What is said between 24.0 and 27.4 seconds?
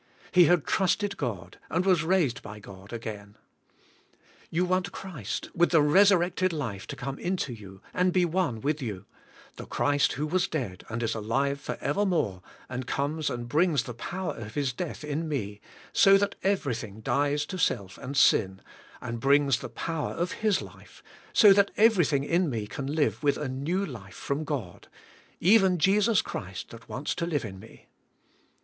from God, even Jesus Christ that wants to